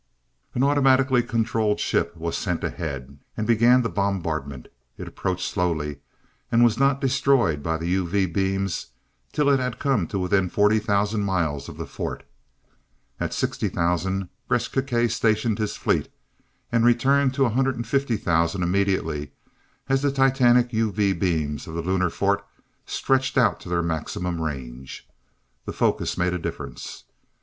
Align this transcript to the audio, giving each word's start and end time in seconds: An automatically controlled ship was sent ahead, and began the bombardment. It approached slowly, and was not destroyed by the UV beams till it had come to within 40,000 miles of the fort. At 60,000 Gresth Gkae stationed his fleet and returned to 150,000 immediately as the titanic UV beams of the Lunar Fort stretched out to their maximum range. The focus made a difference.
An 0.55 0.63
automatically 0.63 1.21
controlled 1.21 1.79
ship 1.79 2.17
was 2.17 2.35
sent 2.35 2.63
ahead, 2.63 3.19
and 3.37 3.45
began 3.45 3.83
the 3.83 3.87
bombardment. 3.89 4.67
It 4.97 5.07
approached 5.07 5.45
slowly, 5.47 5.99
and 6.51 6.63
was 6.63 6.79
not 6.79 6.99
destroyed 6.99 7.61
by 7.61 7.77
the 7.77 7.97
UV 7.97 8.33
beams 8.33 8.87
till 9.31 9.47
it 9.47 9.59
had 9.59 9.77
come 9.77 10.07
to 10.07 10.17
within 10.17 10.49
40,000 10.49 11.21
miles 11.21 11.69
of 11.69 11.77
the 11.77 11.85
fort. 11.85 12.23
At 13.19 13.31
60,000 13.31 14.27
Gresth 14.49 14.71
Gkae 14.71 15.07
stationed 15.11 15.59
his 15.59 15.75
fleet 15.75 16.09
and 16.71 16.83
returned 16.83 17.35
to 17.35 17.43
150,000 17.43 18.63
immediately 18.63 19.33
as 19.87 20.01
the 20.01 20.11
titanic 20.11 20.71
UV 20.71 21.13
beams 21.19 21.67
of 21.67 21.75
the 21.75 21.83
Lunar 21.83 22.09
Fort 22.09 22.43
stretched 22.87 23.37
out 23.37 23.59
to 23.59 23.69
their 23.69 23.83
maximum 23.83 24.41
range. 24.41 25.07
The 25.65 25.73
focus 25.73 26.17
made 26.17 26.33
a 26.33 26.39
difference. 26.39 27.03